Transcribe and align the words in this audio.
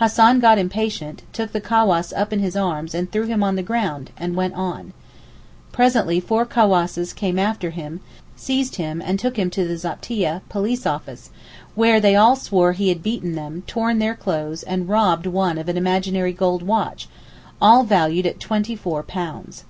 Hassan 0.00 0.40
got 0.40 0.58
impatient, 0.58 1.22
took 1.32 1.52
the 1.52 1.60
cawass 1.60 2.12
up 2.12 2.32
in 2.32 2.40
his 2.40 2.56
arms 2.56 2.96
and 2.96 3.08
threw 3.12 3.26
him 3.26 3.44
on 3.44 3.54
the 3.54 3.62
ground, 3.62 4.10
and 4.16 4.34
went 4.34 4.54
on. 4.54 4.92
Presently 5.70 6.18
four 6.18 6.44
cawasses 6.44 7.12
came 7.14 7.38
after 7.38 7.70
him, 7.70 8.00
seized 8.34 8.74
him 8.74 9.00
and 9.00 9.20
took 9.20 9.38
him 9.38 9.50
to 9.50 9.68
the 9.68 9.74
Zaptieh 9.76 10.40
(police 10.48 10.84
office), 10.84 11.30
where 11.76 12.00
they 12.00 12.16
all 12.16 12.34
swore 12.34 12.72
he 12.72 12.88
had 12.88 13.04
beaten 13.04 13.36
them, 13.36 13.62
torn 13.68 14.00
their 14.00 14.16
clothes, 14.16 14.64
and 14.64 14.88
robbed 14.88 15.28
one 15.28 15.58
of 15.58 15.68
an 15.68 15.76
imaginary 15.76 16.32
gold 16.32 16.64
watch—all 16.64 17.84
valued 17.84 18.26
at 18.26 18.40
twenty 18.40 18.74
four 18.74 19.04
pounds. 19.04 19.62